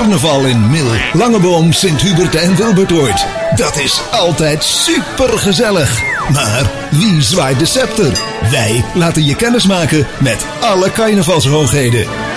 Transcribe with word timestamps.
Carnaval 0.00 0.46
in 0.46 0.70
Mil, 0.70 0.90
Langeboom, 1.12 1.72
Sint-Hubert 1.72 2.34
en 2.34 2.56
Wilbertoord. 2.56 3.26
Dat 3.54 3.78
is 3.78 4.00
altijd 4.10 4.64
super 4.64 5.38
gezellig. 5.38 6.02
Maar 6.32 6.70
wie 6.90 7.22
zwaait 7.22 7.58
de 7.58 7.64
scepter? 7.64 8.20
Wij 8.50 8.84
laten 8.94 9.24
je 9.24 9.34
kennis 9.34 9.66
maken 9.66 10.06
met 10.18 10.46
alle 10.60 10.92
carnavalshoogheden. 10.92 12.29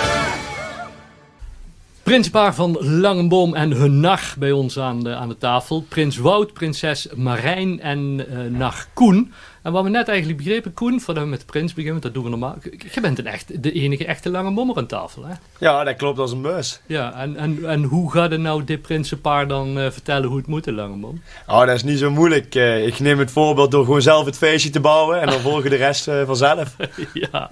Prinspaar 2.13 2.55
van 2.55 2.77
Langenboom 2.80 3.55
en 3.55 3.71
hun 3.71 4.00
nacht 4.00 4.38
bij 4.38 4.52
ons 4.52 4.79
aan 4.79 5.04
de, 5.04 5.16
aan 5.16 5.29
de 5.29 5.38
tafel. 5.38 5.86
Prins 5.89 6.18
Wout, 6.18 6.54
prinses 6.54 7.07
Marijn 7.16 7.82
en 7.82 8.25
uh, 8.29 8.59
nacht 8.59 8.88
Koen. 8.93 9.34
En 9.61 9.71
wat 9.71 9.84
we 9.84 9.89
net 9.89 10.07
eigenlijk 10.07 10.38
begrepen, 10.38 10.73
Koen, 10.73 11.02
voordat 11.02 11.23
we 11.23 11.29
met 11.29 11.39
de 11.39 11.46
prins 11.46 11.73
beginnen, 11.73 12.02
dat 12.02 12.14
doen 12.14 12.23
we 12.23 12.29
normaal. 12.29 12.55
Je 12.93 13.02
bent 13.02 13.20
een 13.20 13.28
echt, 13.28 13.64
de 13.64 13.71
enige 13.71 14.05
echte 14.05 14.29
lange 14.29 14.50
mommer 14.50 14.78
aan 14.78 14.86
tafel, 14.86 15.25
hè? 15.25 15.34
Ja, 15.60 15.84
dat 15.84 15.96
klopt 15.96 16.20
als 16.20 16.32
een 16.32 16.41
bus. 16.41 16.82
Ja, 16.86 17.14
en, 17.14 17.38
en, 17.38 17.70
en 17.70 17.84
hoe 17.84 18.11
gaat 18.11 18.32
het 18.32 18.39
nou 18.39 18.64
dit 18.64 18.82
prinsenpaar 18.82 19.47
dan 19.47 19.77
uh, 19.77 19.91
vertellen 19.91 20.27
hoe 20.27 20.38
het 20.38 20.47
moet, 20.47 20.64
de 20.64 20.74
lange 20.74 20.96
mom? 20.96 21.21
Oh, 21.47 21.60
dat 21.60 21.75
is 21.75 21.83
niet 21.83 22.00
zo 22.00 22.11
moeilijk. 22.11 22.55
Uh, 22.55 22.88
ik 22.88 23.00
neem 23.00 23.19
het 23.19 23.32
voorbeeld 23.32 23.71
door 23.71 23.86
gewoon 23.86 24.02
zelf 24.02 24.25
het 24.25 24.38
feestje 24.38 24.69
te 24.69 24.80
bouwen 24.80 25.21
en 25.21 25.27
dan 25.27 25.39
volgen 25.50 25.69
de 25.69 25.75
rest 25.75 26.04
vanzelf. 26.25 26.75
ja, 27.32 27.50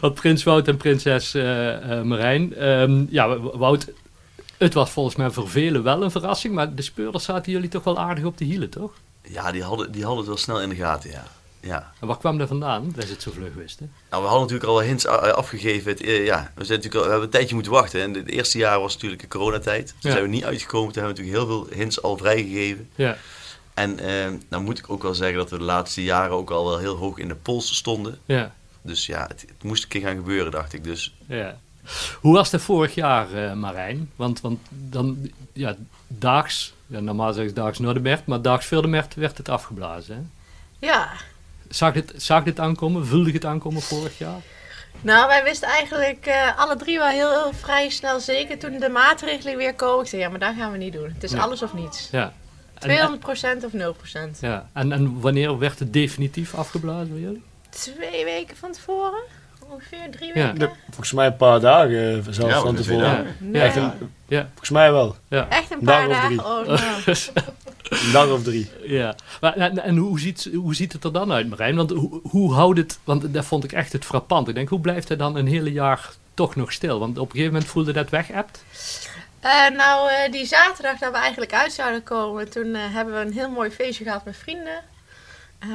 want 0.00 0.14
prins 0.14 0.44
Wout 0.44 0.68
en 0.68 0.76
prinses 0.76 1.32
Marijn. 2.02 2.66
Um, 2.68 3.06
ja, 3.10 3.38
Wout, 3.38 3.86
het 4.58 4.74
was 4.74 4.90
volgens 4.90 5.16
mij 5.16 5.30
voor 5.30 5.48
velen 5.48 5.82
wel 5.82 6.02
een 6.02 6.10
verrassing, 6.10 6.54
maar 6.54 6.74
de 6.74 6.82
speurders 6.82 7.24
zaten 7.24 7.52
jullie 7.52 7.68
toch 7.68 7.84
wel 7.84 7.98
aardig 7.98 8.24
op 8.24 8.38
de 8.38 8.44
hielen, 8.44 8.70
toch? 8.70 8.92
Ja, 9.22 9.52
die 9.52 9.62
hadden, 9.62 9.92
die 9.92 10.02
hadden 10.02 10.18
het 10.18 10.28
wel 10.28 10.36
snel 10.36 10.60
in 10.60 10.68
de 10.68 10.74
gaten, 10.74 11.10
ja. 11.10 11.24
ja. 11.60 11.92
En 12.00 12.06
waar 12.06 12.18
kwam 12.18 12.38
dat 12.38 12.48
vandaan, 12.48 12.92
dat 12.94 13.04
ze 13.04 13.12
het 13.12 13.22
zo 13.22 13.30
vlug 13.30 13.54
wisten? 13.54 13.92
Nou, 14.10 14.22
we 14.22 14.28
hadden 14.28 14.48
natuurlijk 14.48 14.78
al 14.78 14.80
hints 14.80 15.06
afgegeven. 15.06 15.90
Het, 15.90 16.00
ja, 16.00 16.52
we, 16.54 16.64
zijn 16.64 16.78
natuurlijk 16.78 16.94
al, 16.94 17.00
we 17.00 17.08
hebben 17.08 17.22
een 17.22 17.30
tijdje 17.30 17.54
moeten 17.54 17.72
wachten. 17.72 18.02
En 18.02 18.14
het 18.14 18.28
eerste 18.28 18.58
jaar 18.58 18.80
was 18.80 18.94
natuurlijk 18.94 19.22
een 19.22 19.28
coronatijd. 19.28 19.86
Toen 19.86 19.96
ja. 20.00 20.10
zijn 20.10 20.22
we 20.22 20.28
niet 20.28 20.44
uitgekomen. 20.44 20.92
Toen 20.92 21.02
hebben 21.02 21.24
we 21.24 21.30
natuurlijk 21.30 21.50
heel 21.50 21.64
veel 21.66 21.78
hints 21.78 22.02
al 22.02 22.16
vrijgegeven. 22.16 22.88
Ja. 22.94 23.16
En 23.74 23.98
eh, 23.98 24.32
nou 24.48 24.62
moet 24.62 24.78
ik 24.78 24.90
ook 24.90 25.02
wel 25.02 25.14
zeggen 25.14 25.38
dat 25.38 25.50
we 25.50 25.58
de 25.58 25.64
laatste 25.64 26.02
jaren 26.02 26.36
ook 26.36 26.50
al 26.50 26.64
wel 26.64 26.78
heel 26.78 26.96
hoog 26.96 27.18
in 27.18 27.28
de 27.28 27.34
pols 27.34 27.76
stonden. 27.76 28.18
Ja. 28.24 28.54
Dus 28.86 29.06
ja, 29.06 29.26
het, 29.26 29.40
het 29.40 29.62
moest 29.62 29.82
een 29.82 29.88
keer 29.88 30.00
gaan 30.00 30.16
gebeuren, 30.16 30.50
dacht 30.52 30.72
ik. 30.72 30.84
Dus 30.84 31.14
ja. 31.26 31.58
Hoe 32.20 32.34
was 32.34 32.52
het 32.52 32.62
vorig 32.62 32.94
jaar, 32.94 33.32
uh, 33.34 33.52
Marijn? 33.52 34.10
Want, 34.16 34.40
want 34.40 34.58
dan, 34.70 35.30
ja, 35.52 35.76
daags, 36.06 36.74
ja, 36.86 37.00
normaal 37.00 37.32
zeg 37.32 37.46
ik 37.46 37.54
daags 37.54 37.78
Noordermerkt, 37.78 38.26
maar 38.26 38.42
daags 38.42 38.66
Vildermerkt 38.66 39.14
werd 39.14 39.38
het 39.38 39.48
afgeblazen. 39.48 40.14
Hè? 40.16 40.86
Ja. 40.86 41.08
Zag 41.68 41.92
dit, 41.92 42.12
zag 42.16 42.44
dit 42.44 42.60
aankomen? 42.60 43.06
Voelde 43.06 43.26
je 43.28 43.34
het 43.34 43.44
aankomen 43.44 43.82
vorig 43.82 44.18
jaar? 44.18 44.40
Nou, 45.00 45.26
wij 45.26 45.44
wisten 45.44 45.68
eigenlijk 45.68 46.26
uh, 46.26 46.58
alle 46.58 46.76
drie 46.76 46.98
wel 46.98 47.08
heel, 47.08 47.30
heel, 47.30 47.52
vrij 47.52 47.88
snel 47.90 48.20
zeker 48.20 48.58
toen 48.58 48.78
de 48.78 48.88
maatregelen 48.88 49.56
weer 49.56 49.74
komen. 49.74 50.04
Ik 50.04 50.10
zei, 50.10 50.22
ja, 50.22 50.28
maar 50.28 50.38
dat 50.38 50.54
gaan 50.58 50.72
we 50.72 50.78
niet 50.78 50.92
doen. 50.92 51.10
Het 51.14 51.22
is 51.24 51.30
Ja. 51.32 51.38
alles 51.40 51.62
of 51.62 51.74
niets. 51.74 52.08
Ja. 52.10 52.32
200% 52.78 53.64
of 53.64 53.72
0%. 53.72 54.40
Ja. 54.40 54.68
En, 54.72 54.92
en 54.92 55.20
wanneer 55.20 55.58
werd 55.58 55.78
het 55.78 55.92
definitief 55.92 56.54
afgeblazen 56.54 57.12
bij 57.12 57.20
jullie? 57.20 57.42
Twee 57.80 58.24
weken 58.24 58.56
van 58.56 58.72
tevoren? 58.72 59.20
Ongeveer 59.68 60.10
drie 60.10 60.28
Ja. 60.28 60.34
weken? 60.34 60.58
De- 60.58 60.70
volgens 60.86 61.12
mij 61.12 61.26
een 61.26 61.36
paar 61.36 61.60
dagen 61.60 62.16
eh, 62.16 62.18
zelfs 62.30 62.54
Ja, 62.54 62.60
van 62.60 62.74
tevoren. 62.74 63.34
Ja. 63.52 63.60
Echt 63.62 63.76
een, 63.76 63.92
Ja. 64.28 64.46
volgens 64.48 64.70
mij 64.70 64.92
wel. 64.92 65.16
Ja. 65.28 65.48
Echt 65.48 65.70
een 65.70 65.84
Dag 65.84 65.96
paar 65.96 66.06
of 66.08 66.12
dagen? 66.12 66.26
drie. 66.28 66.44
Oh, 66.44 66.66
nou. 66.66 67.16
Een 67.88 68.12
dag 68.12 68.30
of 68.30 68.42
drie. 68.42 68.70
Ja, 68.82 69.14
maar, 69.40 69.56
en, 69.56 69.78
en 69.82 69.96
hoe, 69.96 70.20
ziet, 70.20 70.48
hoe 70.54 70.74
ziet 70.74 70.92
het 70.92 71.04
er 71.04 71.12
dan 71.12 71.32
uit, 71.32 71.48
Marijn? 71.48 71.76
Want 71.76 71.90
hoe, 71.90 72.20
hoe 72.30 72.52
houdt 72.54 72.78
het, 72.78 72.98
want 73.04 73.34
dat 73.34 73.44
vond 73.44 73.64
ik 73.64 73.72
echt 73.72 73.92
het 73.92 74.04
frappant. 74.04 74.48
Ik 74.48 74.54
denk, 74.54 74.68
hoe 74.68 74.80
blijft 74.80 75.08
het 75.08 75.18
dan 75.18 75.36
een 75.36 75.46
hele 75.46 75.72
jaar 75.72 76.10
toch 76.34 76.56
nog 76.56 76.72
stil? 76.72 76.98
Want 76.98 77.18
op 77.18 77.24
een 77.24 77.30
gegeven 77.30 77.52
moment 77.52 77.70
voelde 77.70 77.92
dat 77.92 78.10
wegapt. 78.10 78.64
Eh, 79.40 79.68
nou, 79.76 80.10
eh, 80.10 80.32
die 80.32 80.46
zaterdag 80.46 80.98
dat 80.98 81.12
we 81.12 81.18
eigenlijk 81.18 81.52
uit 81.54 81.72
zouden 81.72 82.02
komen, 82.02 82.50
toen 82.50 82.74
hebben 82.74 83.14
we 83.14 83.20
een 83.20 83.32
heel 83.32 83.50
mooi 83.50 83.70
feestje 83.70 84.04
gehad 84.04 84.24
met 84.24 84.36
vrienden. 84.36 84.80
Eh, 85.58 85.68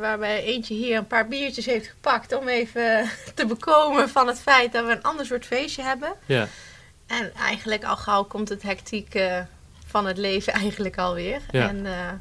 waarbij 0.00 0.42
eentje 0.42 0.74
hier 0.74 0.96
een 0.96 1.06
paar 1.06 1.28
biertjes 1.28 1.66
heeft 1.66 1.86
gepakt 1.86 2.32
om 2.32 2.48
even 2.48 3.10
te 3.34 3.46
bekomen 3.46 4.08
van 4.08 4.26
het 4.26 4.40
feit 4.40 4.72
dat 4.72 4.84
we 4.84 4.92
een 4.92 5.02
ander 5.02 5.26
soort 5.26 5.46
feestje 5.46 5.82
hebben. 5.82 6.12
Ja, 6.26 6.48
En 7.06 7.34
eigenlijk 7.34 7.84
al 7.84 7.96
gauw 7.96 8.24
komt 8.24 8.48
het 8.48 8.62
hectiek 8.62 9.14
eh, 9.14 9.40
van 9.86 10.06
het 10.06 10.16
leven 10.16 10.52
eigenlijk 10.62 10.98
alweer. 10.98 11.40
Ja. 11.50 11.68
En 11.68 11.86
eh, 11.86 12.12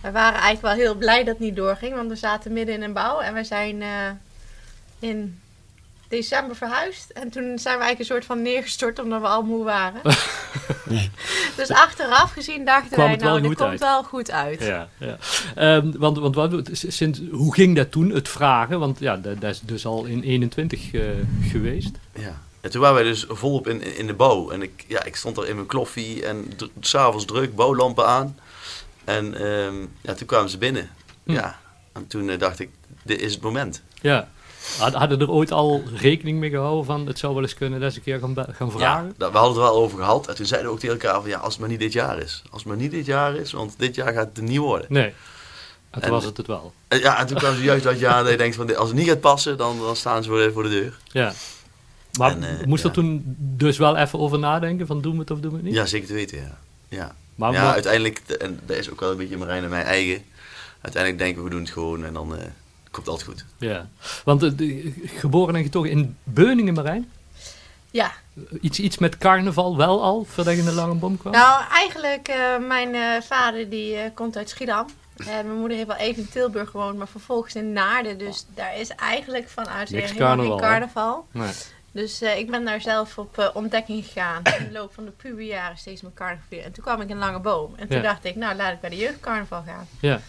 we 0.00 0.10
waren 0.10 0.40
eigenlijk 0.40 0.76
wel 0.76 0.84
heel 0.86 0.94
blij 0.94 1.18
dat 1.18 1.26
het 1.26 1.38
niet 1.38 1.56
doorging, 1.56 1.94
want 1.94 2.08
we 2.08 2.16
zaten 2.16 2.52
midden 2.52 2.74
in 2.74 2.82
een 2.82 2.92
bouw 2.92 3.20
en 3.20 3.34
we 3.34 3.44
zijn 3.44 3.82
in 4.98 5.40
december 6.10 6.56
verhuisd. 6.56 7.10
En 7.10 7.30
toen 7.30 7.58
zijn 7.58 7.78
we 7.78 7.84
eigenlijk 7.84 7.98
een 7.98 8.04
soort 8.04 8.24
van 8.24 8.42
neergestort 8.42 8.98
omdat 8.98 9.20
we 9.20 9.26
al 9.26 9.42
moe 9.42 9.64
waren. 9.64 10.00
dus 11.56 11.70
achteraf 11.70 12.32
gezien 12.32 12.64
dachten 12.64 12.90
Kwam 12.90 13.06
wij, 13.06 13.16
nou, 13.16 13.40
dit 13.40 13.54
komt 13.54 13.70
uit. 13.70 13.80
wel 13.80 14.02
goed 14.02 14.30
uit. 14.30 14.62
ja, 14.62 14.88
ja. 14.98 15.16
Ehm, 15.54 15.92
want, 15.98 16.18
want 16.18 16.34
wat, 16.34 16.68
sinds, 16.72 17.20
hoe 17.30 17.54
ging 17.54 17.76
dat 17.76 17.90
toen, 17.90 18.10
het 18.10 18.28
vragen? 18.28 18.78
Want 18.78 18.98
ja, 18.98 19.16
dat, 19.16 19.40
dat 19.40 19.50
is 19.50 19.60
dus 19.60 19.86
al 19.86 20.04
in 20.04 20.22
21 20.22 20.92
eh, 20.92 21.02
geweest. 21.42 21.98
Ja. 22.14 22.40
En 22.60 22.70
toen 22.70 22.80
waren 22.80 22.96
wij 22.96 23.04
dus 23.04 23.24
volop 23.28 23.68
in, 23.68 23.96
in 23.96 24.06
de 24.06 24.14
bouw. 24.14 24.50
En 24.50 24.62
ik, 24.62 24.84
ja, 24.86 25.04
ik 25.04 25.16
stond 25.16 25.36
er 25.36 25.48
in 25.48 25.54
mijn 25.54 25.66
kloffie 25.66 26.26
en 26.26 26.52
s'avonds 26.80 27.24
druk, 27.24 27.54
bouwlampen 27.54 28.06
aan. 28.06 28.38
En 29.04 29.34
ehm, 29.34 29.74
ja, 30.00 30.14
toen 30.14 30.26
kwamen 30.26 30.50
ze 30.50 30.58
binnen. 30.58 30.90
Hm. 31.24 31.32
Ja. 31.32 31.60
En 31.92 32.06
toen 32.06 32.30
eh, 32.30 32.38
dacht 32.38 32.60
ik, 32.60 32.70
dit 33.02 33.20
is 33.20 33.32
het 33.32 33.42
moment. 33.42 33.82
Ja. 34.00 34.28
Had- 34.78 34.94
Hadden 34.94 35.20
er 35.20 35.30
ooit 35.30 35.52
al 35.52 35.82
rekening 35.96 36.38
mee 36.38 36.50
gehouden 36.50 36.84
van 36.84 37.06
het 37.06 37.18
zou 37.18 37.34
wel 37.34 37.42
eens 37.42 37.54
kunnen 37.54 37.80
dat 37.80 37.92
ze 37.92 37.98
een 37.98 38.04
keer 38.04 38.18
gaan, 38.18 38.34
gaan 38.54 38.70
vragen? 38.70 39.06
Ja, 39.06 39.12
dat- 39.16 39.32
we 39.32 39.38
hadden 39.38 39.56
het 39.56 39.66
er 39.66 39.72
wel 39.72 39.82
over 39.82 39.98
gehad. 39.98 40.28
En 40.28 40.34
toen 40.34 40.46
zeiden 40.46 40.68
we 40.68 40.74
ook 40.74 40.80
tegen 40.80 41.00
elkaar 41.00 41.20
van, 41.20 41.30
ja, 41.30 41.38
als 41.38 41.52
het 41.52 41.60
maar 41.60 41.68
niet 41.70 41.78
dit 41.80 41.92
jaar 41.92 42.18
is. 42.18 42.42
Als 42.50 42.62
het 42.62 42.70
maar 42.72 42.80
niet 42.80 42.90
dit 42.90 43.06
jaar 43.06 43.34
is, 43.36 43.52
want 43.52 43.74
dit 43.78 43.94
jaar 43.94 44.12
gaat 44.12 44.28
het 44.34 44.44
niet 44.44 44.58
worden. 44.58 44.86
Nee. 44.88 45.04
En 45.04 45.12
toen 45.90 46.02
En- 46.02 46.10
was 46.10 46.24
het 46.24 46.36
het 46.36 46.46
wel. 46.46 46.72
En, 46.88 46.98
ja, 46.98 47.18
en 47.18 47.26
toen 47.26 47.36
kwamen 47.36 47.58
ze 47.58 47.64
juist 47.64 47.84
dat 47.84 47.98
jaar 47.98 48.22
dat 48.22 48.30
je 48.32 48.36
denkt 48.38 48.56
van, 48.56 48.76
als 48.76 48.88
het 48.88 48.96
niet 48.98 49.08
gaat 49.08 49.20
passen, 49.20 49.56
dan, 49.56 49.78
dan 49.78 49.96
staan 49.96 50.22
ze 50.22 50.28
voor 50.28 50.38
de, 50.38 50.52
voor 50.52 50.62
de 50.62 50.68
deur. 50.68 50.98
Ja. 51.04 51.32
Maar 52.18 52.30
En, 52.30 52.60
eh, 52.60 52.66
moest 52.66 52.84
er 52.84 52.90
toen 52.90 53.22
dus 53.38 53.78
wel 53.78 53.96
even 53.96 54.18
over 54.18 54.38
nadenken 54.38 54.86
van 54.86 55.00
doen 55.00 55.12
we 55.12 55.18
het 55.20 55.30
of 55.30 55.40
doen 55.40 55.50
we 55.50 55.56
het 55.56 55.64
niet? 55.66 55.74
Ja, 55.74 55.86
zeker 55.86 56.06
te 56.06 56.14
weten, 56.14 56.38
ja. 56.38 56.58
Ja, 56.88 57.14
Maar, 57.34 57.52
ja 57.52 57.62
maar- 57.62 57.72
uiteindelijk, 57.72 58.18
en 58.18 58.60
dat 58.66 58.76
is 58.76 58.90
ook 58.90 59.00
wel 59.00 59.10
een 59.10 59.16
beetje 59.16 59.36
Marijn 59.36 59.64
en 59.64 59.70
mijn 59.70 59.84
eigen. 59.84 60.24
Uiteindelijk 60.80 61.22
denken 61.22 61.42
we, 61.42 61.48
we 61.48 61.54
doen 61.54 61.62
het 61.64 61.70
gewoon 61.72 62.04
en 62.04 62.12
dan 62.12 62.36
eh, 62.36 62.44
komt 62.90 63.08
altijd 63.08 63.28
goed. 63.28 63.44
Ja, 63.58 63.88
want 64.24 64.42
eh, 64.42 64.50
de- 64.56 64.92
geboren 65.04 65.54
en 65.56 65.62
getogen 65.62 65.90
in 65.90 66.16
Beuningen, 66.24 66.74
Marijn? 66.74 67.10
Ja. 67.90 68.12
Iets, 68.60 68.78
iets 68.80 68.98
met 68.98 69.18
carnaval 69.18 69.76
wel 69.76 70.02
al, 70.02 70.24
voordat 70.24 70.52
je 70.54 70.58
in 70.60 70.64
de 70.66 70.72
lange 70.72 70.94
bom 70.94 71.18
kwam? 71.18 71.32
Nou, 71.32 71.64
eigenlijk, 71.70 72.28
eh, 72.28 72.58
mijn 72.58 72.94
eh, 72.94 73.22
vader 73.22 73.70
die 73.70 74.10
komt 74.14 74.36
uit 74.36 74.48
Schiedam. 74.48 74.86
En 75.16 75.46
mijn 75.46 75.58
moeder 75.58 75.76
heeft 75.76 75.88
wel 75.88 75.96
even 75.96 76.22
in 76.22 76.28
Tilburg 76.28 76.70
gewoond, 76.70 76.98
maar 76.98 77.08
vervolgens 77.08 77.54
in 77.54 77.72
Naarden. 77.72 78.18
Dus 78.18 78.46
daar 78.54 78.78
is 78.78 78.88
eigenlijk 78.88 79.48
vanuit 79.48 79.88
helemaal 79.88 80.16
carnaval, 80.16 80.58
geen 80.58 80.68
carnaval. 80.68 81.26
Nee. 81.32 81.50
Dus 81.92 82.20
eh, 82.22 82.38
ik 82.38 82.50
ben 82.50 82.64
daar 82.64 82.80
zelf 82.80 83.18
op 83.18 83.50
ontdekking 83.54 84.04
gegaan. 84.04 84.42
In 84.58 84.64
de 84.64 84.72
loop 84.72 84.94
van 84.94 85.04
de 85.04 85.10
puberjaren 85.10 85.78
steeds 85.78 86.02
mijn 86.02 86.14
carnaval. 86.14 86.58
En 86.58 86.72
toen 86.72 86.84
kwam 86.84 87.00
ik 87.00 87.08
in 87.08 87.18
Lange 87.18 87.40
Boom. 87.40 87.74
En 87.76 87.88
toen 87.88 87.96
Ja. 87.96 88.02
dacht 88.02 88.24
ik, 88.24 88.36
nou 88.36 88.56
laat 88.56 88.72
ik 88.72 88.80
bij 88.80 88.90
de 88.90 88.96
jeugdcarnaval 88.96 89.62
gaan. 89.66 89.88
Ja. 90.00 90.20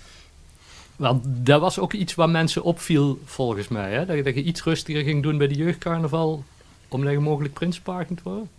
Want 1.02 1.24
dat 1.26 1.62
was 1.62 1.80
ook 1.80 1.94
iets 1.94 2.16
waar 2.16 2.30
mensen 2.30 2.64
opviel, 2.64 3.20
volgens 3.26 3.68
mij. 3.68 3.92
Hè? 3.92 4.06
Dat, 4.06 4.16
je, 4.16 4.24
dat 4.24 4.36
je 4.36 4.44
iets 4.44 4.64
rustiger 4.64 5.04
ging 5.04 5.24
doen 5.24 5.38
bij 5.38 5.48
de 5.48 5.56
jeugdcarnaval, 5.56 6.44
omdat 6.88 7.12
je 7.12 7.20
mogelijk 7.20 7.54
prinspaar 7.54 8.06
ging 8.06 8.20
worden. 8.24 8.50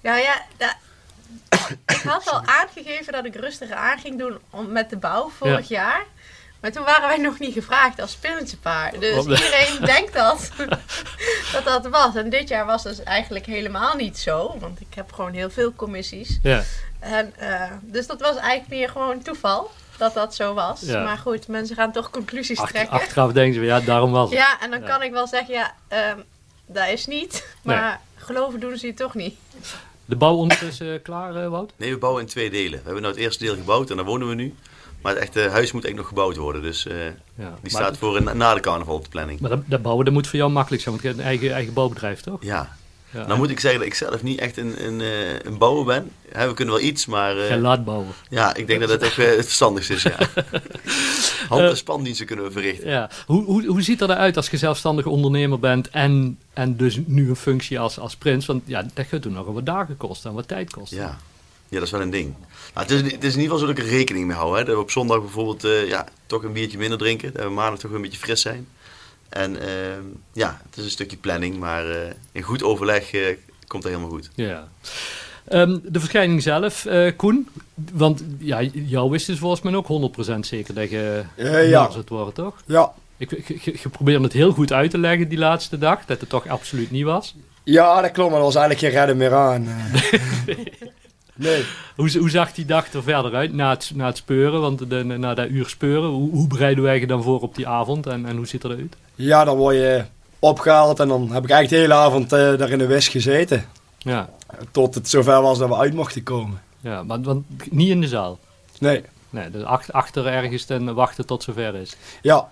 Nou 0.00 0.20
ja, 0.20 0.42
da- 0.56 0.76
ik 1.86 2.00
had 2.04 2.30
al 2.30 2.42
aangegeven 2.44 3.12
dat 3.12 3.24
ik 3.24 3.34
rustiger 3.34 3.76
aan 3.76 3.98
ging 3.98 4.18
doen 4.18 4.38
om, 4.50 4.72
met 4.72 4.90
de 4.90 4.96
bouw 4.96 5.28
vorig 5.28 5.68
jaar. 5.68 6.04
Maar 6.60 6.72
toen 6.72 6.84
waren 6.84 7.08
wij 7.08 7.18
nog 7.18 7.38
niet 7.38 7.52
gevraagd 7.52 8.00
als 8.00 8.10
spinnenpaar. 8.10 8.98
Dus 8.98 9.18
iedereen 9.24 9.84
denkt 9.94 10.12
dat, 10.12 10.50
dat 11.52 11.64
dat 11.64 11.86
was. 11.86 12.14
En 12.14 12.30
dit 12.30 12.48
jaar 12.48 12.66
was 12.66 12.82
dus 12.82 13.02
eigenlijk 13.02 13.46
helemaal 13.46 13.96
niet 13.96 14.18
zo. 14.18 14.56
Want 14.58 14.80
ik 14.80 14.94
heb 14.94 15.12
gewoon 15.12 15.32
heel 15.32 15.50
veel 15.50 15.72
commissies. 15.74 16.38
Ja, 16.42 16.62
En, 16.98 17.32
eh, 17.36 17.70
dus 17.82 18.06
dat 18.06 18.20
was 18.20 18.36
eigenlijk 18.36 18.68
meer 18.68 18.88
gewoon 18.88 19.22
toeval 19.22 19.70
dat 19.98 20.14
dat 20.14 20.34
zo 20.34 20.54
was. 20.54 20.80
Ja. 20.80 21.02
Maar 21.04 21.18
goed, 21.18 21.48
mensen 21.48 21.76
gaan 21.76 21.92
toch 21.92 22.10
conclusies 22.10 22.58
Achter, 22.58 22.74
trekken. 22.74 23.00
achteraf 23.00 23.32
denken 23.32 23.54
ze, 23.60 23.66
ja, 23.66 23.80
daarom 23.80 24.10
was 24.12 24.30
het. 24.30 24.38
Ja, 24.38 24.60
en 24.60 24.70
dan 24.70 24.80
Ja. 24.80 24.86
kan 24.86 25.02
ik 25.02 25.12
wel 25.12 25.26
zeggen, 25.26 25.54
ja, 25.54 25.74
ehm, 25.88 26.18
dat 26.66 26.88
is 26.88 27.06
niet. 27.06 27.46
Maar 27.62 28.00
geloven 28.16 28.60
doen 28.60 28.76
ze 28.76 28.86
het 28.86 28.96
toch 28.96 29.14
niet. 29.14 29.34
De 30.04 30.16
bouw 30.16 30.34
ondertussen 30.34 30.94
eh, 30.94 31.02
klaar, 31.02 31.36
eh, 31.36 31.48
Wout? 31.48 31.72
Nee, 31.76 31.90
we 31.92 31.98
bouwen 31.98 32.22
in 32.22 32.28
twee 32.28 32.50
delen. 32.50 32.78
We 32.78 32.84
hebben 32.84 33.02
nou 33.02 33.14
het 33.14 33.22
eerste 33.22 33.44
deel 33.44 33.54
gebouwd 33.54 33.90
en 33.90 33.96
daar 33.96 34.04
wonen 34.04 34.28
we 34.28 34.34
nu. 34.34 34.54
Maar 35.02 35.12
het 35.12 35.22
echte 35.22 35.40
huis 35.40 35.72
moet 35.72 35.84
eigenlijk 35.84 35.96
nog 35.96 36.06
gebouwd 36.08 36.36
worden. 36.36 36.62
Dus 36.62 36.86
eh, 36.86 37.04
Ja. 37.06 37.12
die 37.34 37.46
Maar- 37.60 37.70
staat 37.70 37.98
voor 37.98 38.16
een, 38.16 38.36
na 38.36 38.54
de 38.54 38.60
carnaval 38.60 38.94
op 38.94 39.02
de 39.04 39.08
planning. 39.10 39.40
Maar 39.40 39.50
dat, 39.50 39.60
dat 39.66 39.82
bouwen 39.82 40.04
dat 40.04 40.14
moet 40.14 40.26
voor 40.26 40.38
jou 40.38 40.50
makkelijk 40.50 40.82
zijn, 40.82 40.94
want 40.94 41.06
je 41.06 41.10
hebt 41.12 41.20
een 41.22 41.30
eigen, 41.30 41.52
eigen 41.54 41.72
bouwbedrijf, 41.72 42.20
toch? 42.20 42.42
Ja. 42.42 42.76
Ja. 43.14 43.26
Nou 43.26 43.38
moet 43.38 43.50
ik 43.50 43.60
zeggen 43.60 43.78
dat 43.80 43.88
ik 43.88 43.94
zelf 43.94 44.22
niet 44.22 44.38
echt 44.38 44.56
een, 44.56 44.86
een, 44.86 45.00
eh, 45.00 45.38
een 45.42 45.58
bouwer 45.58 45.84
ben. 45.84 46.10
We 46.48 46.54
kunnen 46.54 46.74
wel 46.74 46.82
iets, 46.82 47.06
maar 47.06 47.38
eh, 47.38 47.46
Geen 47.46 47.60
laat 47.60 47.84
bouwen. 47.84 48.08
ja, 48.28 48.54
ik 48.54 48.66
denk 48.66 48.80
dat 48.80 48.88
het 48.88 49.02
echt 49.02 49.18
eh, 49.18 49.26
het 49.26 49.44
verstandigste 49.44 49.94
is. 49.94 50.02
Ja. 50.02 50.16
Hand- 51.48 51.62
en 51.62 51.76
spandiensten 51.76 52.26
kunnen 52.26 52.44
we 52.44 52.50
verrichten. 52.50 52.88
Ja. 52.88 53.10
Hoe, 53.26 53.44
hoe, 53.44 53.66
hoe 53.66 53.82
ziet 53.82 54.00
er 54.00 54.10
eruit 54.10 54.36
als 54.36 54.50
je 54.50 54.56
zelfstandig 54.56 55.06
ondernemer 55.06 55.58
bent 55.58 55.90
en, 55.90 56.38
en 56.52 56.76
dus 56.76 56.98
nu 57.06 57.28
een 57.28 57.36
functie 57.36 57.78
als, 57.78 57.98
als 57.98 58.16
prins? 58.16 58.46
Want 58.46 58.62
ja, 58.66 58.86
dat 58.94 59.06
gaat 59.06 59.22
toen 59.22 59.32
nog 59.32 59.46
wat 59.46 59.66
dagen 59.66 59.96
kosten 59.96 60.30
en 60.30 60.36
wat 60.36 60.48
tijd 60.48 60.70
kosten. 60.70 60.96
Ja. 60.98 61.18
ja, 61.68 61.76
dat 61.78 61.82
is 61.82 61.90
wel 61.90 62.00
een 62.00 62.10
ding. 62.10 62.34
Nou, 62.74 62.86
het, 62.86 62.90
is, 62.90 63.12
het 63.12 63.24
is 63.24 63.34
in 63.34 63.40
ieder 63.40 63.42
geval 63.42 63.58
zo 63.58 63.66
dat 63.66 63.78
ik 63.78 63.84
er 63.84 63.90
rekening 63.90 64.26
mee 64.26 64.36
hou. 64.36 64.58
Hè. 64.58 64.64
Dat 64.64 64.74
we 64.74 64.80
op 64.80 64.90
zondag 64.90 65.20
bijvoorbeeld 65.20 65.64
eh, 65.64 65.88
ja, 65.88 66.06
toch 66.26 66.42
een 66.42 66.52
biertje 66.52 66.78
minder 66.78 66.98
drinken. 66.98 67.32
Dat 67.32 67.42
we 67.42 67.50
maandag 67.50 67.78
toch 67.78 67.90
een 67.90 68.02
beetje 68.02 68.18
fris 68.18 68.40
zijn. 68.40 68.66
En 69.34 69.60
ehm, 69.60 70.02
ja, 70.32 70.60
het 70.68 70.78
is 70.78 70.84
een 70.84 70.90
stukje 70.90 71.16
planning, 71.16 71.58
maar 71.58 71.90
eh, 71.90 71.96
in 72.32 72.42
goed 72.42 72.62
overleg 72.62 73.12
eh, 73.12 73.36
komt 73.66 73.82
dat 73.82 73.92
helemaal 73.92 74.12
goed. 74.12 74.30
Ja. 74.34 74.68
Ehm, 75.48 75.78
de 75.82 76.00
verschijning 76.00 76.42
zelf, 76.42 76.84
eh, 76.84 77.12
Koen. 77.16 77.48
Want 77.92 78.24
ja, 78.38 78.62
jou 78.72 79.10
wist 79.10 79.26
dus 79.26 79.38
volgens 79.38 79.62
mij 79.62 79.74
ook 79.74 79.86
100% 79.86 80.46
zeker 80.46 80.74
dat 80.74 80.90
je 80.90 81.22
Eh, 81.36 81.68
ja. 81.68 81.90
het 81.92 82.08
worden, 82.08 82.34
toch? 82.34 82.54
Ja. 82.66 82.92
Ik, 83.16 83.30
je, 83.82 83.88
probeerde 83.88 84.24
het 84.24 84.32
heel 84.32 84.52
goed 84.52 84.72
uit 84.72 84.90
te 84.90 84.98
leggen 84.98 85.28
die 85.28 85.38
laatste 85.38 85.78
dag, 85.78 86.04
dat 86.04 86.20
het 86.20 86.28
toch 86.28 86.48
absoluut 86.48 86.90
niet 86.90 87.04
was. 87.04 87.34
ja, 87.64 88.00
dat 88.00 88.10
klopt, 88.10 88.30
maar 88.30 88.38
er 88.38 88.44
was 88.44 88.54
eigenlijk 88.54 88.84
geen 88.86 88.98
redden 88.98 89.16
meer 89.16 89.34
aan. 89.34 89.62
nee. 91.34 91.64
Hoe, 91.96 92.18
hoe 92.18 92.30
zag 92.30 92.52
die 92.52 92.64
dag 92.64 92.92
er 92.92 93.02
verder 93.02 93.34
uit 93.34 93.52
na 93.52 93.70
het, 93.70 93.90
na 93.94 94.06
het 94.06 94.16
speuren? 94.16 94.60
Want 94.60 94.90
de, 94.90 95.04
na 95.04 95.34
dat 95.34 95.48
uur 95.48 95.68
speuren, 95.68 96.10
hoe, 96.10 96.30
hoe 96.30 96.46
bereiden 96.46 96.84
wij 96.84 97.00
je 97.00 97.06
dan 97.06 97.22
voor 97.22 97.40
op 97.40 97.54
die 97.54 97.68
avond 97.68 98.06
en, 98.06 98.26
en 98.26 98.36
hoe 98.36 98.46
ziet 98.46 98.62
het 98.62 98.72
eruit? 98.72 98.96
Ja, 99.14 99.44
dan 99.44 99.56
word 99.56 99.74
je 99.76 100.04
opgehaald 100.38 101.00
en 101.00 101.08
dan 101.08 101.20
heb 101.32 101.44
ik 101.44 101.50
eigenlijk 101.50 101.68
de 101.70 101.76
hele 101.76 101.94
avond 102.08 102.32
eh, 102.32 102.58
daar 102.58 102.70
in 102.70 102.78
de 102.78 102.86
west 102.86 103.08
gezeten. 103.08 103.64
Ja, 103.98 104.28
Tot 104.70 104.94
het 104.94 105.08
zover 105.08 105.42
was 105.42 105.58
dat 105.58 105.68
we 105.68 105.76
uit 105.76 105.94
mochten 105.94 106.22
komen. 106.22 106.62
ja 106.80 107.02
maar 107.02 107.22
want 107.22 107.44
niet 107.70 107.88
in 107.88 108.00
de 108.00 108.08
zaal. 108.08 108.38
Nee. 108.78 109.02
Nee, 109.30 109.50
dus 109.50 109.62
ach- 109.62 109.92
achter 109.92 110.26
ergens 110.26 110.66
en 110.66 110.94
wachten 110.94 111.26
tot 111.26 111.42
zover 111.42 111.74
is. 111.74 111.96
Ja. 112.22 112.48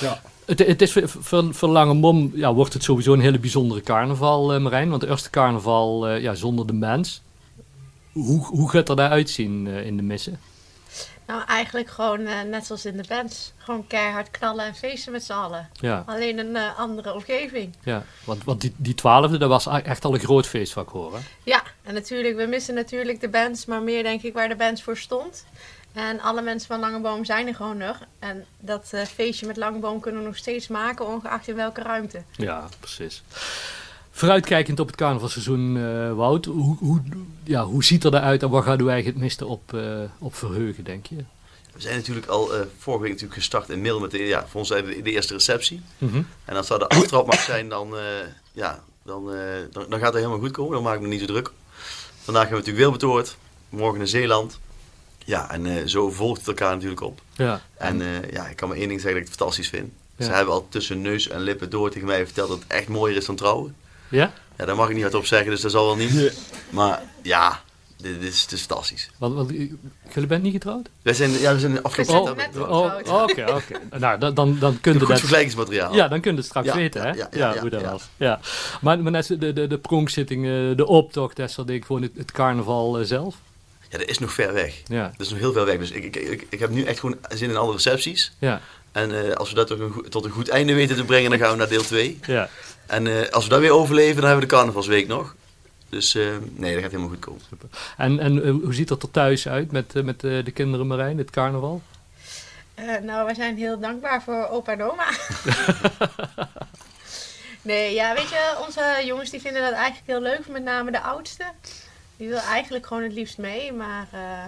Ja. 0.00 0.20
Het, 0.44 0.58
het 0.58 0.82
is 0.82 0.92
voor, 1.20 1.52
voor, 1.54 1.68
Lange 1.68 1.94
Mom, 1.94 2.30
ja, 2.34 2.54
wordt 2.54 2.72
het 2.72 2.82
sowieso 2.82 3.12
een 3.12 3.20
hele 3.20 3.38
bijzondere 3.38 3.80
carnaval, 3.80 4.52
eh, 4.54 4.60
Marijn. 4.60 4.88
Want 4.90 5.00
de 5.00 5.08
eerste 5.08 5.30
carnaval 5.30 6.08
eh, 6.08 6.22
ja, 6.22 6.34
zonder 6.34 6.66
de 6.66 6.72
mens. 6.72 7.22
Hoe, 8.12 8.44
hoe 8.46 8.70
gaat 8.70 8.88
er 8.88 8.96
daaruit 8.96 9.30
zien 9.30 9.66
eh, 9.66 9.86
in 9.86 9.96
de 9.96 10.02
missen? 10.02 10.38
Nou, 11.26 11.42
eigenlijk 11.46 11.90
gewoon 11.90 12.26
eh, 12.26 12.42
net 12.42 12.66
zoals 12.66 12.84
in 12.84 12.96
de 12.96 13.04
bands. 13.08 13.52
Gewoon 13.56 13.86
keihard 13.86 14.30
knallen 14.30 14.64
en 14.64 14.74
feesten 14.74 15.12
met 15.12 15.24
z'n 15.24 15.32
allen. 15.32 15.68
Ja, 15.80 16.02
Alleen 16.06 16.38
een 16.38 16.56
eh, 16.56 16.78
andere 16.78 17.12
omgeving. 17.14 17.74
ja. 17.82 18.04
want, 18.24 18.44
want 18.44 18.60
die, 18.60 18.74
die 18.76 18.94
twaalfde, 18.94 19.38
dat 19.38 19.48
was 19.48 19.66
echt 19.66 20.04
al 20.04 20.14
een 20.14 20.20
groot 20.20 20.46
feest 20.46 20.76
ik 20.76 20.88
hoor. 20.88 21.14
hè? 21.14 21.20
Ja, 21.42 21.62
en 21.82 21.94
natuurlijk, 21.94 22.36
we 22.36 22.46
missen 22.46 22.74
natuurlijk 22.74 23.20
de 23.20 23.28
bands, 23.28 23.64
maar 23.66 23.82
meer 23.82 24.02
denk 24.02 24.22
ik 24.22 24.32
waar 24.32 24.48
de 24.48 24.56
bands 24.56 24.82
voor 24.82 24.96
stond. 24.96 25.44
En 25.92 26.20
alle 26.20 26.42
mensen 26.42 26.68
van 26.68 26.80
Langeboom 26.80 27.24
zijn 27.24 27.46
er 27.46 27.54
gewoon 27.54 27.76
nog. 27.76 27.98
En 28.18 28.44
dat 28.58 28.88
eh, 28.92 29.02
feestje 29.02 29.46
met 29.46 29.56
Langeboom 29.56 30.00
kunnen 30.00 30.20
we 30.20 30.26
nog 30.26 30.36
steeds 30.36 30.68
maken, 30.68 31.06
ongeacht 31.06 31.48
in 31.48 31.54
welke 31.54 31.82
ruimte. 31.82 32.22
Ja, 32.36 32.68
precies. 32.80 33.22
Vooruitkijkend 34.16 34.80
op 34.80 34.86
het 34.86 34.96
carnavalseizoen, 34.96 35.76
eh, 35.76 36.12
Wout, 36.12 36.44
hoe, 36.44 36.76
hoe, 36.78 37.02
ja, 37.44 37.64
hoe 37.64 37.84
ziet 37.84 38.04
er 38.04 38.14
eruit 38.14 38.42
en 38.42 38.50
waar 38.50 38.62
gaan 38.62 38.76
we 38.76 38.90
eigenlijk 38.90 39.06
het 39.06 39.24
meeste 39.24 39.46
op, 39.46 39.74
eh, 39.74 40.00
op 40.18 40.34
verheugen, 40.34 40.84
denk 40.84 41.06
je? 41.06 41.16
We 41.72 41.80
zijn 41.80 41.96
natuurlijk 41.96 42.26
al 42.26 42.54
eh, 42.54 42.60
vorige 42.78 43.02
week 43.02 43.12
natuurlijk 43.12 43.38
gestart 43.38 43.68
in 43.68 43.80
Mil 43.80 44.00
met 44.00 44.10
de, 44.10 44.18
ja, 44.18 44.46
voor 44.48 44.60
ons 44.60 44.68
de, 44.68 45.00
de 45.02 45.10
eerste 45.10 45.32
receptie. 45.32 45.82
Mhm. 45.98 46.22
En 46.44 46.56
als 46.56 46.66
dat 46.66 46.80
de 46.80 46.88
aftrap 46.88 47.26
mag 47.26 47.40
zijn, 47.40 47.68
dan, 47.68 47.94
ja, 48.52 48.82
dan, 49.02 49.30
dan, 49.72 49.84
dan 49.88 49.98
gaat 49.98 50.12
het 50.12 50.14
helemaal 50.14 50.38
goed 50.38 50.50
komen. 50.50 50.72
Dan 50.72 50.82
maak 50.82 50.94
ik 50.94 51.00
me 51.00 51.08
niet 51.08 51.20
zo 51.20 51.26
druk. 51.26 51.50
Vandaag 52.22 52.42
hebben 52.48 52.64
we 52.64 52.70
natuurlijk 52.70 52.98
Wilbetoord, 53.00 53.36
morgen 53.68 54.00
in 54.00 54.08
Zeeland. 54.08 54.58
Ja, 55.24 55.50
en 55.50 55.88
zo 55.88 56.10
volgt 56.10 56.38
het 56.38 56.48
elkaar 56.48 56.74
natuurlijk 56.74 57.00
op. 57.00 57.20
Ja, 57.32 57.62
En 57.76 58.02
ja, 58.30 58.46
ik 58.46 58.56
kan 58.56 58.68
maar 58.68 58.76
één 58.76 58.88
ding 58.88 59.00
zeggen 59.00 59.20
dat 59.20 59.28
ik 59.28 59.34
het 59.34 59.38
fantastisch 59.38 59.68
vind. 59.68 59.92
Ja. 60.16 60.24
Ze 60.24 60.32
hebben 60.32 60.54
al 60.54 60.66
tussen 60.68 61.00
neus 61.00 61.28
en 61.28 61.40
lippen 61.40 61.70
door 61.70 61.90
tegen 61.90 62.06
mij 62.06 62.24
verteld 62.24 62.48
dat 62.48 62.58
het 62.58 62.66
echt 62.68 62.88
mooier 62.88 63.16
is 63.16 63.26
dan 63.26 63.36
trouwen. 63.36 63.74
Ja? 64.08 64.32
Ja, 64.58 64.64
daar 64.64 64.76
mag 64.76 64.88
ik 64.88 64.94
niet 64.94 65.02
hardop 65.02 65.26
zeggen, 65.26 65.50
dus 65.50 65.60
dat 65.60 65.70
zal 65.70 65.86
wel 65.86 65.96
niet. 65.96 66.32
Maar 66.70 67.02
ja, 67.22 67.60
dit, 67.96 68.20
dit 68.20 68.52
is, 68.52 68.62
fantastisch. 68.66 69.10
Want, 69.18 69.34
want 69.34 69.50
eh, 69.50 69.70
jullie 70.12 70.28
bent 70.28 70.42
niet 70.42 70.52
getrouwd? 70.52 70.88
Wij 71.02 71.14
zijn, 71.14 71.30
ja, 71.30 71.52
we 71.52 71.58
zijn 71.60 71.82
afgelopen 71.82 72.36
net 72.36 72.46
getrouwd. 72.52 73.08
Oh, 73.08 73.22
oké, 73.22 73.44
oké. 73.50 73.98
Nou, 73.98 74.18
dan, 74.18 74.34
dan, 74.34 74.58
dan 74.58 74.80
kun 74.80 74.92
je 74.92 74.98
dat... 74.98 75.18
vergelijkingsmateriaal. 75.18 75.94
Ja, 75.94 76.08
dan 76.08 76.20
kun 76.20 76.30
je 76.30 76.36
het 76.36 76.46
straks 76.46 76.66
Ja, 76.66 76.74
weten, 76.74 77.00
hè? 77.02 77.08
ja, 77.08 77.14
Ja, 77.14 77.28
ja, 77.30 77.54
ja, 77.54 77.60
hoe 77.60 77.70
dat 77.70 77.80
ja. 77.80 77.90
was. 77.90 78.08
Ja. 78.16 78.40
Maar, 78.80 78.98
maar 78.98 79.12
net 79.12 79.26
de, 79.26 79.52
de, 79.52 79.66
de 79.66 79.78
pronkzitting, 79.78 80.44
eh, 80.44 80.76
de 80.76 80.86
optocht, 80.86 81.36
dat 81.36 81.54
denk 81.56 81.68
ik 81.70 81.84
gewoon 81.84 82.02
het, 82.02 82.12
het 82.16 82.32
carnaval 82.32 82.98
eh, 82.98 83.04
zelf. 83.04 83.36
Ja, 83.94 84.00
dat 84.00 84.08
is 84.08 84.18
nog 84.18 84.32
ver 84.32 84.52
weg. 84.52 84.74
Ja, 84.86 85.02
Dat 85.16 85.20
is 85.26 85.30
nog 85.30 85.38
heel 85.38 85.52
ver 85.52 85.64
weg. 85.64 85.78
Dus 85.78 85.90
ik, 85.90 86.04
ik, 86.04 86.16
ik, 86.16 86.46
ik 86.48 86.58
heb 86.58 86.70
nu 86.70 86.84
echt 86.84 86.98
gewoon 87.00 87.16
zin 87.28 87.50
in 87.50 87.56
andere 87.56 87.76
recepties. 87.76 88.32
ja, 88.38 88.60
En 88.92 89.26
eh, 89.28 89.32
als 89.34 89.48
we 89.48 89.54
dat 89.54 89.66
tot 89.66 89.80
een, 89.80 89.90
goed- 89.90 90.10
tot 90.10 90.24
een 90.24 90.30
goed 90.30 90.48
einde 90.48 90.74
weten 90.74 90.96
te 90.96 91.04
brengen, 91.04 91.30
dan 91.30 91.38
gaan 91.38 91.50
we 91.50 91.56
naar 91.56 91.68
deel 91.68 91.82
2. 91.82 92.18
ja. 92.26 92.48
En 92.86 93.06
eh, 93.06 93.28
als 93.30 93.44
we 93.44 93.50
dat 93.50 93.60
weer 93.60 93.70
overleven, 93.72 94.14
dan 94.16 94.24
hebben 94.24 94.40
we 94.40 94.46
de 94.50 94.54
carnavalsweek 94.56 95.06
nog. 95.06 95.34
Dus 95.88 96.14
eh, 96.14 96.26
nee, 96.54 96.72
dat 96.72 96.82
gaat 96.82 96.90
helemaal 96.90 97.12
goed 97.12 97.24
komen. 97.24 97.40
En, 97.96 98.18
en 98.18 98.48
hoe 98.48 98.74
ziet 98.74 98.88
dat 98.88 99.02
er 99.02 99.10
thuis 99.10 99.48
uit 99.48 99.72
met, 99.72 100.04
met 100.04 100.20
de 100.20 100.50
kinderen 100.54 100.86
Marijn, 100.86 101.18
het 101.18 101.30
carnaval? 101.30 101.82
Eh, 102.74 102.84
nou, 103.02 103.24
wij 103.24 103.34
zijn 103.34 103.56
heel 103.56 103.78
dankbaar 103.80 104.22
voor 104.22 104.48
opa 104.50 104.72
en 104.72 104.82
oma. 104.82 105.06
nee, 107.62 107.94
ja, 107.94 108.14
weet 108.14 108.28
je, 108.28 108.54
onze 108.66 109.02
jongens 109.04 109.30
die 109.30 109.40
vinden 109.40 109.62
dat 109.62 109.72
eigenlijk 109.72 110.06
heel 110.06 110.20
leuk. 110.20 110.48
Met 110.48 110.64
name 110.64 110.90
de 110.90 111.00
oudste. 111.00 111.44
Die 112.16 112.28
wil 112.28 112.38
eigenlijk 112.38 112.86
gewoon 112.86 113.02
het 113.02 113.12
liefst 113.12 113.38
mee. 113.38 113.72
Maar 113.72 114.06
eh, 114.12 114.44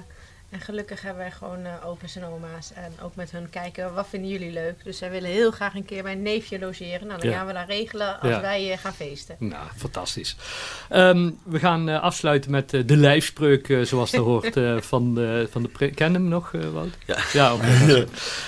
en 0.57 0.63
gelukkig 0.63 1.03
hebben 1.03 1.23
wij 1.23 1.33
gewoon 1.33 1.65
eh 1.65 1.87
opa's 1.89 2.17
en 2.17 2.25
oma's. 2.25 2.73
En 2.75 2.93
ook 3.03 3.15
met 3.17 3.31
hun 3.31 3.51
kijken, 3.51 3.95
wat 3.95 4.07
vinden 4.09 4.31
jullie 4.31 4.53
leuk? 4.53 4.85
Dus 4.85 4.99
zij 4.99 5.11
willen 5.11 5.31
heel 5.31 5.51
graag 5.51 5.75
een 5.75 5.85
keer 5.85 6.03
bij 6.03 6.13
een 6.13 6.23
neefje 6.23 6.59
logeren. 6.59 7.07
Nou, 7.07 7.21
dan 7.21 7.31
Ja. 7.31 7.37
gaan 7.37 7.47
we 7.47 7.53
dat 7.53 7.67
regelen 7.69 8.21
als 8.21 8.31
Ja. 8.31 8.41
wij 8.41 8.73
eh, 8.73 8.79
gaan 8.79 8.95
feesten. 8.95 9.37
Nou, 9.39 9.67
fantastisch. 9.77 10.37
Ehm, 10.89 11.31
we 11.45 11.59
gaan 11.59 11.89
eh, 11.89 12.01
afsluiten 12.03 12.51
met 12.51 12.71
de 12.71 12.97
lijfspreuk, 12.97 13.79
zoals 13.83 14.11
dat 14.11 14.25
hoort, 14.25 14.53
van 14.93 15.15
de, 15.15 15.49
van 15.51 15.63
de 15.63 15.91
Ken 15.91 16.13
hem 16.15 16.29
nog, 16.29 16.51
Wout? 16.73 16.95
Ja. 17.07 17.17
Ja. 17.33 17.57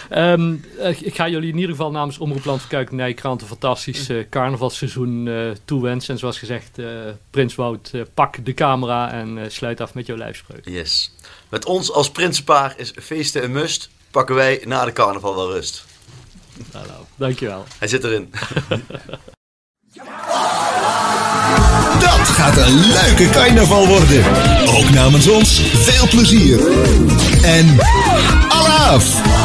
Ehm, 0.09 0.55
eh, 0.79 1.01
ik 1.03 1.15
ga 1.15 1.29
jullie 1.29 1.49
in 1.51 1.55
ieder 1.59 1.71
geval 1.71 1.91
namens 1.91 2.19
Omroep 2.19 2.45
Land 2.45 2.61
van 2.61 2.69
Kuik 2.71 2.91
Nijkrant 2.91 3.41
een 3.41 3.47
fantastisch 3.47 4.11
carnavalseizoen 4.31 5.29
eh, 5.29 5.51
toewensen. 5.65 6.13
En 6.15 6.19
zoals 6.21 6.39
gezegd, 6.39 6.79
eh, 6.79 6.87
Prins 7.31 7.55
Wout, 7.55 7.93
pak 8.15 8.45
de 8.45 8.55
camera 8.55 9.13
en 9.13 9.39
sluit 9.53 9.81
af 9.81 9.95
met 9.95 10.07
jouw 10.07 10.17
lijfspreuk. 10.17 10.69
Yes. 10.69 11.13
Met 11.49 11.65
ons 11.65 11.93
als 11.93 12.11
prinsenpaar 12.11 12.75
is 12.77 12.93
feesten 13.03 13.45
een 13.45 13.53
must. 13.53 13.89
Pakken 14.11 14.35
wij 14.35 14.63
na 14.65 14.85
de 14.85 14.93
carnaval 14.93 15.35
wel 15.35 15.53
rust. 15.53 15.85
Nou, 16.73 16.87
nou, 16.87 17.01
dankjewel. 17.17 17.65
Hij 17.79 17.89
zit 17.89 18.05
erin. 18.05 18.33
Dat 22.01 22.29
gaat 22.29 22.57
een 22.57 22.75
leuke 22.75 23.31
carnaval 23.31 23.87
worden. 23.87 24.25
Ook 24.67 24.91
namens 24.91 25.29
ons 25.29 25.61
veel 25.61 26.09
plezier. 26.09 26.61
En 27.43 27.77
alaaf! 28.49 29.38